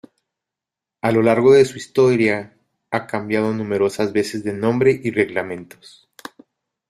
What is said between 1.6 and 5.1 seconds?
su historia ha cambiado numerosas veces de nombre